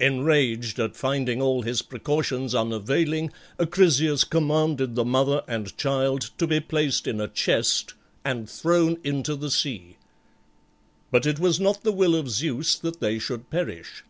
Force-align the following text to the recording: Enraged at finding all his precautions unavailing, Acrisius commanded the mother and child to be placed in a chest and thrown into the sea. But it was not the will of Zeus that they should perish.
Enraged 0.00 0.80
at 0.80 0.96
finding 0.96 1.40
all 1.40 1.62
his 1.62 1.80
precautions 1.80 2.56
unavailing, 2.56 3.30
Acrisius 3.56 4.24
commanded 4.24 4.96
the 4.96 5.04
mother 5.04 5.42
and 5.46 5.76
child 5.78 6.30
to 6.38 6.48
be 6.48 6.58
placed 6.58 7.06
in 7.06 7.20
a 7.20 7.28
chest 7.28 7.94
and 8.24 8.50
thrown 8.50 8.98
into 9.04 9.36
the 9.36 9.48
sea. 9.48 9.96
But 11.12 11.24
it 11.24 11.38
was 11.38 11.60
not 11.60 11.84
the 11.84 11.92
will 11.92 12.16
of 12.16 12.28
Zeus 12.28 12.74
that 12.76 12.98
they 12.98 13.20
should 13.20 13.48
perish. 13.48 14.02